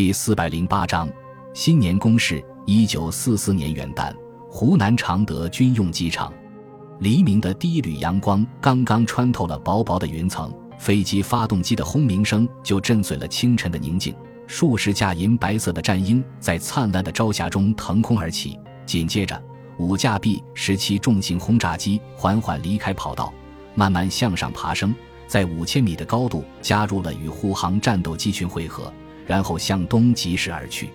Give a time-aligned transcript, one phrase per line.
[0.00, 1.06] 第四百零八章
[1.52, 2.42] 新年攻势。
[2.64, 4.10] 一九四四年元旦，
[4.48, 6.32] 湖南常德军用机场，
[7.00, 14.16] 黎明的第一缕阳光刚刚穿透了薄薄的云层，飞机发动机的轰鸣声就震碎了清晨的宁静。
[14.46, 19.38] 数十架银白色的战鹰在灿烂的朝霞中腾空而起，紧接着，
[19.76, 23.30] 五架 B 十七重型轰炸机缓缓离开跑道，
[23.74, 24.94] 慢慢向上爬升，
[25.26, 28.90] 在五千米的高度加入了与护航战斗机群汇合。
[29.26, 30.88] 然后向东疾驶而去。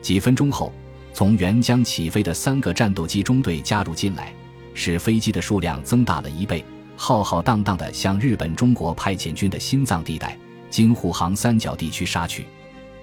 [0.00, 0.72] 几分钟后，
[1.12, 4.32] 从沅江起飞的三个战斗机中队加入进来，
[4.74, 6.64] 使飞机的数量增大了一倍，
[6.96, 10.36] 浩浩荡荡地向日本中国派遣军的心脏地带——
[10.70, 12.46] 京沪杭三角地区杀去。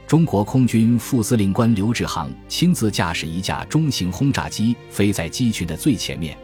[0.08, 6.38] 中国空军副司令官刘志航亲自驾驶一架中型轰炸机飞在机群的最前面，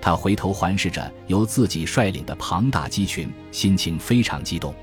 [0.00, 4.74] 他回头环视着由自己率领的庞大机群，心情非常激动。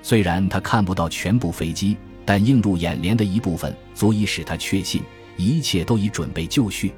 [0.00, 1.96] 虽然他看不到全部飞机。
[2.24, 5.02] 但映入眼帘的一部分，足以使他确信
[5.36, 6.92] 一切都已准备就绪。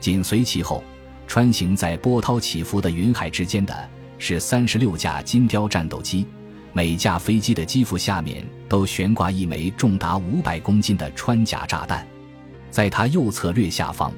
[0.00, 0.82] 紧随其后，
[1.26, 6.26] 穿行在波涛起伏的云海之间的是三十六架金雕战斗机，
[6.72, 12.06] 每架飞机的机腹下面都悬挂一枚重达五百公斤的穿甲炸弹。
[12.70, 14.12] 在它右侧略下方，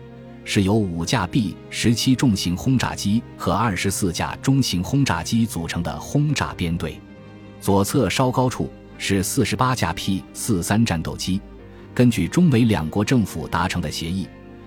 [0.45, 7.01] 是由五架 B 十七重型轰炸机和二十四架中型轰炸机组成的轰炸编队。
[7.61, 8.71] 左侧稍高处。
[8.99, 11.41] 是四十八架 P 四三战斗机。
[11.95, 14.27] 根据中美两国政府达成的协议，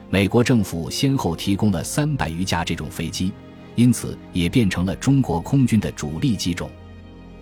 [0.09, 3.31] 美国政府先后提供了三百余架这种飞机，
[3.75, 6.69] 因此也变成了中国空军的主力机种。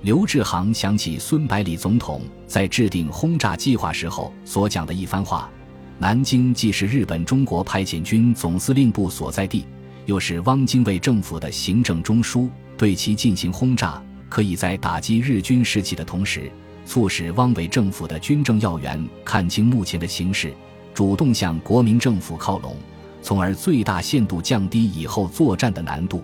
[0.02, 5.50] 刘志航想起孙百里总统在制定轰炸计划时候所讲的一番话
[5.98, 9.66] ：“南京既是日本中国派遣军总司令部所在地，
[10.06, 16.52] 又是汪精卫政府的行政中枢，对其进行轰炸，可以在打击日军士气的同时。”
[16.88, 20.54] 促使汪伪政府的军政要员看清目前的形势，
[20.94, 22.78] 主动向国民政府靠拢，
[23.22, 26.24] 从而最大限度降低以后作战的难度。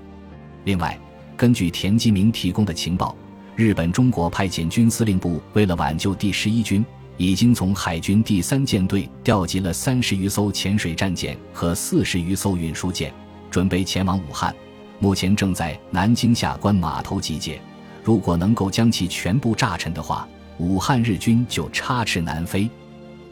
[0.63, 0.97] 另外，
[1.35, 3.13] 根据田基明提供的情报，
[3.57, 6.83] 日本中国派遣军司令部为了挽救第十一军，
[7.17, 13.13] 已经从海军第三舰队调集了三十余艘潜水战舰和四十余艘运输舰，
[13.51, 14.55] 准备前往武汉，
[14.97, 17.59] 目前正在南京下关码头集结。
[18.01, 20.25] 如果能够将其全部炸沉的话，
[20.57, 22.69] 武汉日军就插翅难飞。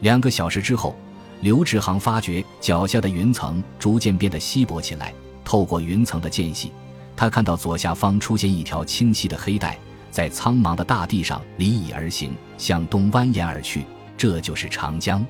[0.00, 0.96] 两个小时之后，
[1.40, 5.12] 刘志航发觉脚下的云层逐渐变得稀薄起来。
[5.44, 6.70] 透过云层的间隙，
[7.16, 9.76] 他看到左下方出现一条清晰的黑带，
[10.10, 13.84] 在苍茫的大地上离翼而行，向东蜿蜒而去。
[14.16, 15.24] 这就是长江。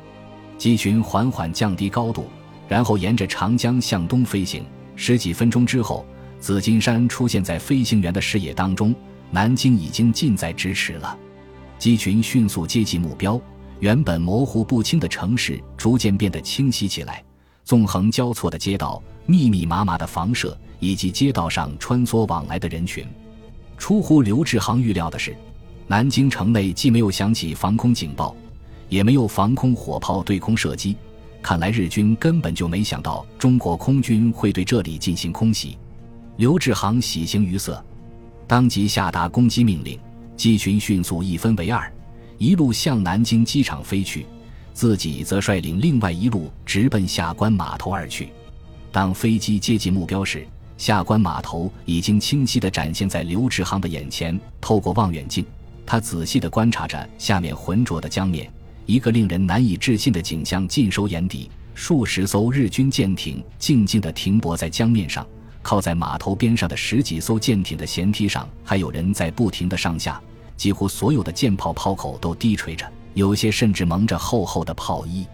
[0.58, 2.28] 机群缓缓降低高度，
[2.69, 4.64] 然后沿着长江向东飞行。
[4.97, 6.04] 十几分钟之后，
[6.38, 8.94] 紫金山出现在飞行员的视野当中，
[9.31, 11.16] 南京已经近在咫尺了。
[11.82, 13.41] 机群迅速接近目标，
[13.81, 17.20] 原本模糊不清的城市逐渐变得清晰起来。
[17.65, 23.04] 纵横交错的街道、密密麻麻的房舍以及街道上穿梭往来的人群，
[23.76, 25.37] 出乎刘志航预料的是，
[25.88, 28.32] 南京城内既没有响起防空警报，
[28.88, 30.97] 也没有防空火炮对空射击。
[31.43, 35.76] 看来日军根本就没想到中国空军会对这里进行空袭。
[36.37, 37.84] 刘志航喜形于色，
[38.47, 39.99] 当即下达攻击命令。
[40.42, 41.88] 机群迅速一分为二，
[42.36, 44.26] 一路向南京机场飞去，
[44.75, 48.30] 自己则率领另外一路直奔下关码头而去。
[48.91, 50.44] 当飞机接近目标时，
[50.76, 54.36] 下关码头已经清晰地展现在刘志航的眼前。
[54.60, 55.47] 透过望远镜，
[55.86, 58.52] 他仔细地观察着下面浑浊的江面，
[58.84, 65.25] 一个令人难以置信的景象尽收眼底：数十艘日军舰艇静静地停泊在江面上，
[65.62, 70.20] 靠在码头边上的十几艘舰艇的舷梯上，还有人在不停地上下。
[70.62, 75.26] 几乎所有的舰炮炮口都低垂着，有些甚至蒙着厚厚的炮衣。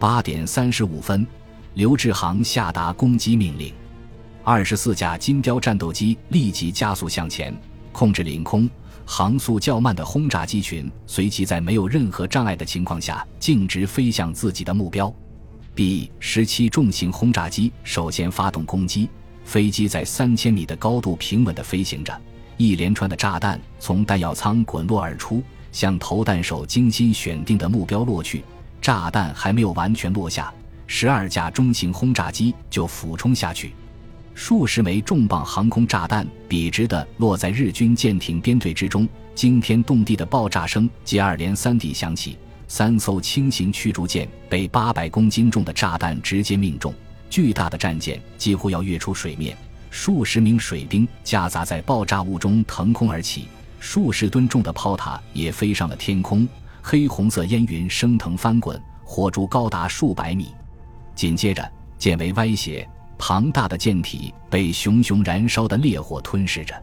[0.00, 1.24] 八点三十五分，
[1.74, 3.72] 刘志航下达攻击命令，
[4.42, 7.56] 二十四架金雕战斗机立即加速向前，
[7.92, 8.68] 控制领空。
[9.06, 15.14] 航速较慢的轰炸机群随即在没有任何障碍的情况下径直飞向自己的目标。
[15.72, 19.08] B 十七重型轰炸机首先发动攻击，
[19.44, 22.20] 飞机在三千米的高度平稳地飞行着。
[22.56, 25.42] 一连串的炸弹从弹药舱滚落而出，
[25.72, 28.44] 向投弹手精心选定的目标落去。
[28.80, 30.52] 炸弹还没有完全落下，
[30.86, 33.72] 十二架中型轰炸机就俯冲下去，
[34.34, 42.36] 数十枚重磅航空炸弹笔直地落在日军舰艇编队之中，惊天动地的爆炸声接二连三地响起。
[42.68, 46.92] 三艘轻型驱逐舰被八百公斤重的炸弹直接命中，
[47.30, 49.56] 巨大的战舰几乎要跃出水面。
[49.96, 53.46] 数十名水兵夹杂在爆炸物中腾空而起，
[53.78, 56.48] 数十吨重的炮塔也飞上了天空，
[56.82, 60.48] 黑红色烟云升腾翻滚，火柱高达数百米。
[61.14, 62.86] 紧接着，渐为歪斜，
[63.16, 66.74] 庞大的舰体被熊熊燃烧的烈火吞噬着，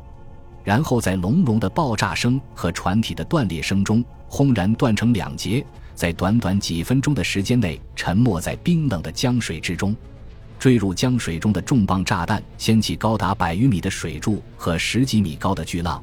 [0.63, 9.93] 然后在隆隆的爆炸声和船体的断裂声中，轰然断成两截，在短短几分钟的时间内沉没在冰冷的江水之中。
[10.61, 15.99] 坠入江水中的重磅炸弹掀起高达百余米的水柱和十几米高的巨浪，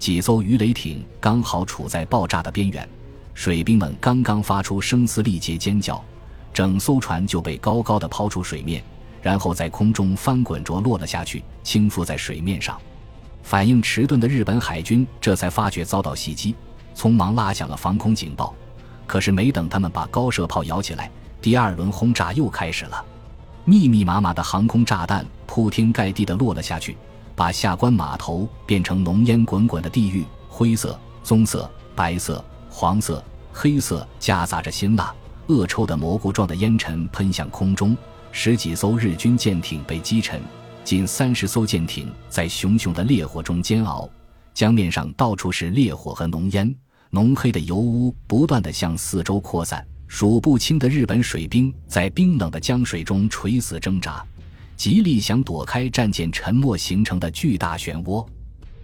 [0.00, 2.88] 几艘鱼雷艇刚好处在爆炸的边缘，
[3.34, 6.04] 水兵们刚刚发出声嘶力竭尖叫。
[6.52, 8.82] 整艘船就被高高的抛出水面，
[9.22, 12.76] 然后在空中翻滚着落了下去，倾覆在水面上。
[13.44, 16.56] 反应迟钝的日本海军这才发觉遭到袭击，
[16.96, 18.52] 匆忙拉响了防空警报。
[19.06, 21.08] 可是没等他们把高射炮摇起来，
[21.40, 23.04] 第二轮轰炸又开始了。
[23.70, 26.98] 密密麻麻的航空炸弹铺天盖地地落了下去，
[27.36, 30.24] 把下关码头变成浓烟滚滚的地狱。
[30.48, 33.22] 灰色、棕色、白色、黄色、
[33.52, 35.14] 黑色夹杂着辛辣。
[35.46, 37.96] 恶臭的蘑菇状的烟尘喷向空中，
[38.32, 40.42] 十几艘日军舰艇被击沉，
[40.82, 44.10] 近三十艘舰艇在熊熊的烈火中煎熬，
[44.52, 46.74] 江面上到处是烈火和浓烟，
[47.10, 54.26] 浓黑的油污不断地向四周扩散，数不清的日本水兵在冰冷的江水中垂死挣扎，
[54.76, 58.26] 极力想躲开战舰沉没形成的巨大漩涡。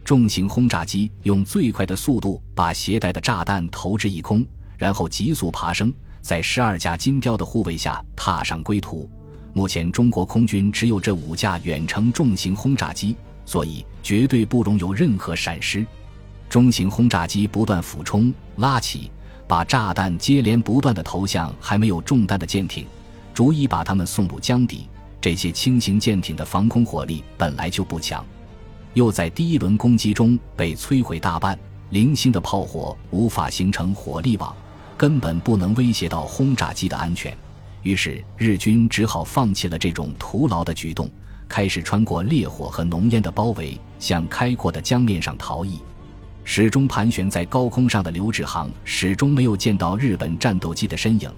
[0.04, 4.46] 重型轰炸机用最快的速度把携带的炸弹投掷一空，
[4.78, 5.92] 然后急速爬升。
[6.22, 9.10] 在十二架金雕的护卫下踏上归途。
[9.52, 15.84] 目前中国空军只有这五架远程重型轰炸机，所以绝对不容有任何闪失。
[16.48, 19.10] 中型轰炸机不断俯冲、拉起，
[19.48, 22.86] 把炸弹接连不断的投向还没有中弹的舰艇，
[23.32, 24.88] 逐一把他们送入江底。
[25.20, 28.24] 这些轻型舰艇的防空火力本来就不强，
[28.94, 31.58] 又在第一轮攻击中被摧毁大半，
[31.90, 34.54] 零星的炮火无法形成火力网。
[34.96, 37.36] 根本不能威胁到轰炸机的安全，
[37.82, 41.10] 于是日军只好放弃了这种徒劳的举动，
[41.46, 45.80] 开始穿过烈火和浓烟的包围，向开阔的江面上逃逸。
[46.48, 51.28] 始终盘旋在高空上的刘志航始终没有见到日本战斗机的身影，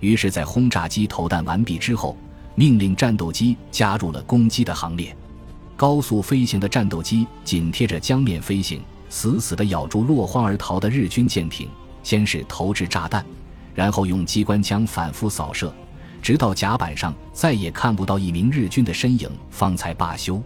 [0.00, 2.16] 于是，在轰炸机投弹完毕之后，
[2.54, 5.14] 命令战斗机加入了攻击的行列。
[5.76, 8.80] 高速飞行的战斗机紧贴着江面飞行，
[9.10, 11.68] 死死地咬住落荒而逃的日军舰艇。
[12.02, 13.22] 先是投掷炸弹，
[13.74, 15.72] 然后用机关枪反复扫射，
[16.22, 20.42] 直到甲板上再也看不到一名日军的身影，方才罢休。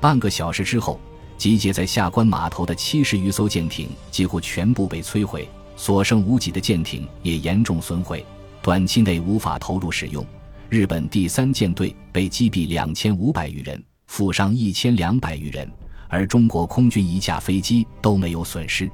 [0.00, 0.98] 半个小时之后，
[1.40, 8.22] 集结在下关码头的七十余艘舰艇几乎全部被摧毁，所剩无几的舰艇也严重损毁，
[8.60, 10.22] 短期内无法投入使用。
[10.68, 15.66] 日本第三舰队被击毙两千五百余人，负伤一千两百余人，
[16.08, 18.90] 而中国空军一架飞机都没有损失。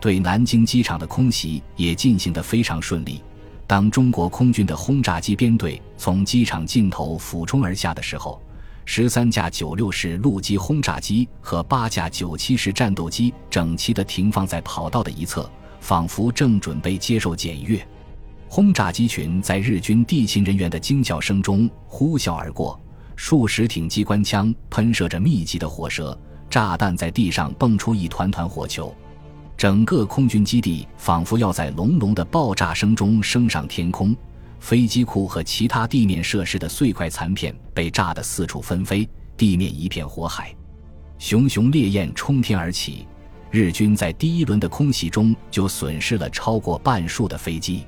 [0.00, 3.22] 对南京机场的空袭也进行得非常顺利。
[3.64, 8.42] 当中国空军的轰炸机编队从机场尽头俯冲而下的时候，
[8.88, 15.50] 十三架九六式陆基轰炸机和八架九七式战斗机整齐地停放在跑道的一侧，
[15.80, 17.86] 仿佛正准备接受检阅。
[18.48, 22.80] 轰炸机群在日军地勤人员的惊叫声中呼啸而过，
[23.16, 26.16] 数十挺机关枪喷射着密集的火舌，
[26.48, 28.94] 炸弹在地上蹦出一团团火球。
[29.56, 34.14] 整个空军基地仿佛要在隆隆的爆炸声中升上天空，
[34.66, 40.52] 飞机库和其他地面设施的碎块残片被炸得四处纷飞，地面一片火海，
[41.20, 43.06] 熊熊烈焰冲天而起。
[43.52, 47.84] 日军在第一轮的空袭中就损失了超过半数的飞机，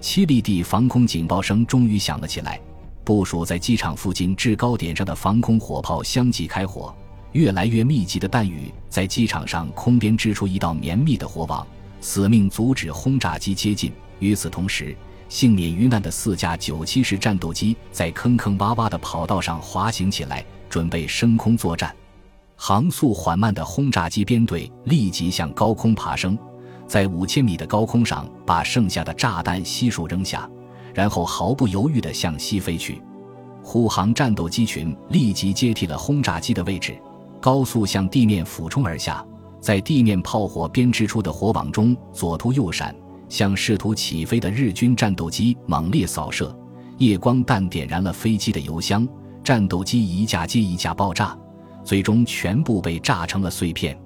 [0.00, 2.60] 七里地防空警报声终于响了起来，
[3.02, 6.94] 部署在机场附近制高点上的防空火炮相继开火。
[7.32, 11.66] 越来越密集的弹雨在机场上空边织出一道绵密的火网，
[12.00, 13.90] 死命阻止轰炸机接近。
[14.20, 14.96] 与此同时，
[15.32, 21.90] 幸免于难的四架九七式战斗机在坑坑洼洼的跑道上滑行起来，准备升空作战。
[22.54, 26.38] 航速缓慢的轰炸机编队立即向高空爬升，
[26.86, 30.46] 在五千米的高空上把剩下的炸弹悉数扔下，
[30.92, 33.00] 然后毫不犹豫地向西飞去。
[33.62, 36.94] 护航战斗机群立即接替了轰炸机的位置。
[37.40, 39.24] 高速向地面俯冲而下，
[39.62, 42.94] 在地面炮火编织出的火网中左突右闪，
[43.32, 46.54] 向试图起飞的日军战斗机猛烈扫射。
[46.98, 49.08] 夜光弹点燃了飞机的油箱，
[49.42, 51.34] 战斗机一架接一架爆炸，
[51.82, 53.98] 最终全部被炸成了碎片。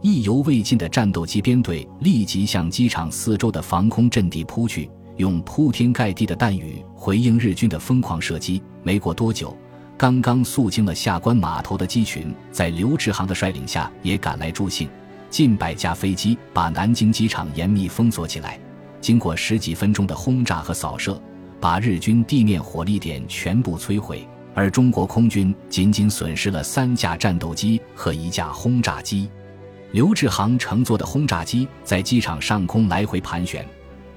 [0.00, 8.62] 意犹未尽的战斗机编队立即向机场四周的防空阵地扑去，用铺天盖地的弹雨回应日军的疯狂射击。
[8.82, 9.54] 没过多久。
[9.98, 14.88] 刚刚肃清了下关码头的机群，在刘志航的率领下也赶来助兴。
[15.32, 18.60] 近百架飞机把南京机场严密封锁起来，
[19.00, 21.18] 经过十几分钟的轰炸和扫射，
[21.58, 29.26] 把日军地面火力点全部摧毁，而中国空军仅仅损失了三架战斗机和一架轰炸机。
[29.92, 33.66] 刘志航乘坐的轰炸机在机场上空来回盘旋，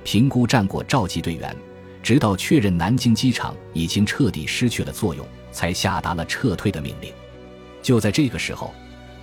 [0.04, 1.56] 评估战果，召集队员，
[2.04, 7.10] 直到确认南京机场已经彻底失去了作用，才下达了撤退的命令。
[7.82, 8.74] 就在这个时候。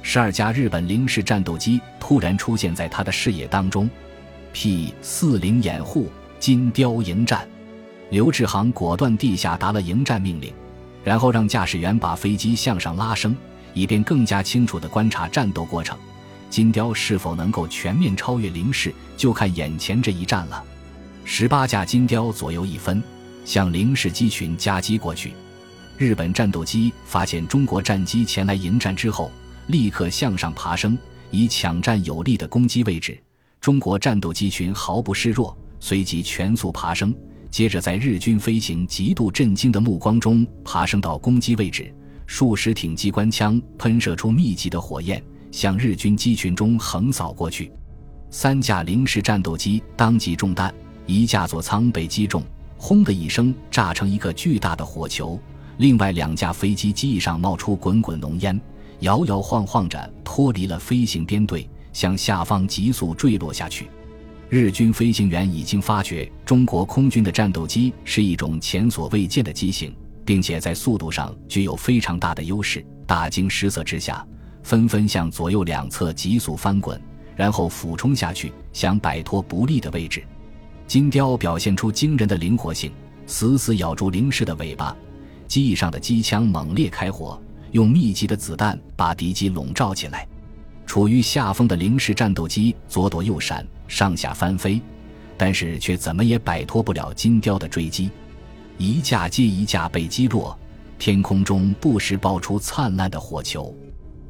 [0.04, 3.88] 十二架日本零式战斗机突然出现在他的视野当中
[4.52, 7.48] ，P 四零掩护金雕迎战，
[8.10, 10.52] 刘志航果断地下达了迎战命令，
[11.04, 13.34] 然后让驾驶员把飞机向上拉升，
[13.72, 15.96] 以便更加清楚地观察战斗过程。
[16.50, 20.62] 金雕是否能够全面超越零式，就看眼前这一战了。
[21.24, 23.02] 十八架金雕左右一分，
[23.44, 25.32] 向零式机群夹击过去。
[25.96, 29.30] 日本战斗机发现中国战机前来迎战之后。
[29.66, 30.98] 立刻向上爬升，
[31.30, 33.18] 以抢占有利的攻击位置。
[33.60, 37.14] 中国战斗机群毫不示弱，随即全速爬升，
[37.50, 41.94] 接着在日军飞行极度震惊的目光中爬升到攻击位置。
[42.26, 47.70] 数十挺机关枪喷射出密集的火焰，向日军机群中横扫过去。
[48.30, 50.74] 三架零式战斗机当即中弹，
[51.06, 52.42] 一架座舱被击中，
[52.78, 55.38] 轰的一声炸成一个巨大的火球。
[55.76, 58.58] 另外两架飞机机翼上冒出滚滚浓烟。
[59.02, 63.90] 摇摇晃晃着脱离了飞行编队，向下方急速坠落下去。
[64.48, 69.92] 日军飞行员已经发觉中国空军的战斗机是一种前所未见的机型，
[70.24, 72.84] 并且在速度上具有非常大的优势。
[73.04, 74.24] 大惊失色之下，
[74.62, 77.00] 纷纷向左右两侧急速翻滚，
[77.34, 80.22] 然后俯冲下去，想摆脱不利的位置。
[80.86, 82.92] 金雕表现出惊人的灵活性，
[83.26, 84.96] 死死咬住零式的尾巴，
[85.48, 87.42] 机翼上的机枪猛烈开火。
[87.72, 90.26] 用密集的子弹把敌机笼罩起来，
[90.86, 94.80] 处于下风的零式战斗机左躲右闪，上下翻飞，
[95.36, 98.10] 但是却怎么也摆脱不了金雕的追击，
[98.78, 100.56] 一架接一架被击落，
[100.98, 103.74] 天空中不时爆出灿烂的火球。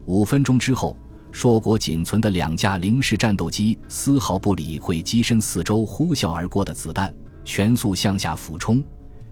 [0.06, 0.96] 五分钟之后，
[1.32, 7.12] 硕果仅存的两架零式战斗机丝毫不理会机身四周呼啸而过的子弹，
[7.44, 8.82] 全速向下俯冲，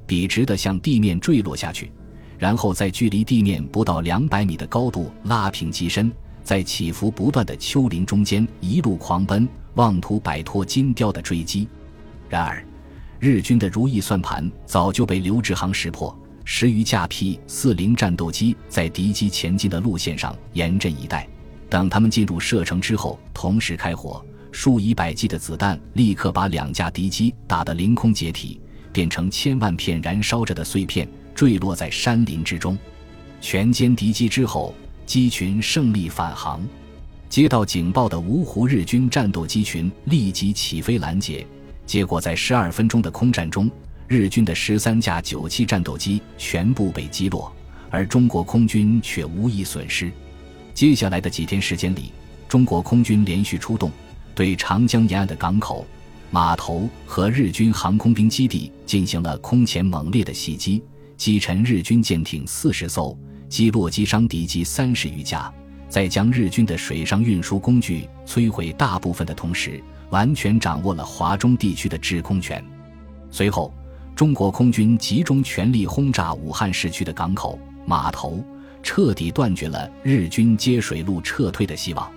[0.07, 1.93] 笔直地向地面坠落下去。
[2.41, 6.11] 然后在距离地面不到两百米的高度拉平机身，
[6.43, 11.69] 在起伏不断的丘陵中间一路狂奔，妄图摆脱金雕的追击。
[12.31, 12.65] 然而，
[13.19, 16.19] 日军的如意算盘早就被刘志航识破。
[16.43, 21.29] 十余架 P 四零战斗机在敌机前进的路线上严阵以待，
[21.69, 28.59] 等他们进入射程之后，同时开火，数以百计的子弹立刻把两架敌机打得凌空解体，
[28.95, 31.07] 变成千万片燃烧着的碎片。
[31.41, 32.77] 坠落在山林之中，
[33.41, 34.75] 全歼敌机之后，
[35.07, 36.61] 机群胜利返航。
[37.31, 41.47] 接到警报的芜湖日军战斗机群立即起飞拦截，
[41.87, 43.71] 结果在十二分钟的空战中，
[44.07, 47.51] 日军的十三架九七战斗机全部被击落，
[47.89, 50.13] 而中国空军却无一损失。
[50.75, 52.13] 接下来的几天时间里，
[52.51, 53.91] 中国空军连续出动，
[54.35, 55.87] 对长江沿岸的港口、
[56.31, 60.83] 码头和日军航空兵基地进行了空前猛烈的袭击。
[61.21, 63.15] 击沉日军舰艇四十艘，
[63.47, 65.53] 击落击伤敌机三十余架，
[65.87, 72.65] 在将日军的水上运输工具摧毁大部分的同时，完全掌握了华中地区的制空权。
[73.31, 73.71] 随后，
[74.17, 78.43] 中国空军集中全力轰炸武汉市区的港口、码头，
[78.83, 82.11] 彻底断绝了日军接水路撤退的希望。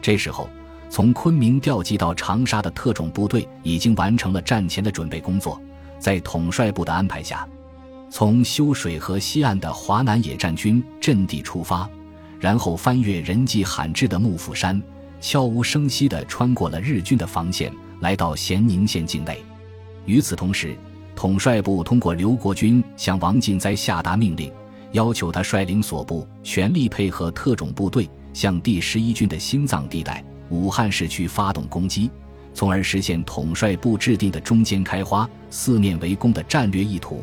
[0.00, 0.48] 这时候，
[0.88, 5.60] 从昆明调集到长沙的特种部队已经完成了战前的准备工作，
[5.98, 7.46] 在统帅部的安排下。
[8.10, 11.88] 从修水河西岸的华南野战军阵地出发，
[12.40, 14.82] 然后翻越人迹罕至的幕府山，
[15.20, 19.38] 悄无声息地穿过了日军的防线，来到咸宁县境内。
[20.06, 20.74] 与此同时，
[21.14, 24.50] 统帅部通过刘国军向王进哉下达命令，
[24.92, 32.10] 要求他率领所部全力配合特种部队，向第十一军的心脏地带武汉市区发动攻击，
[32.54, 37.22] 从而实现统帅部制定的中间开花、四面围攻的战略意图。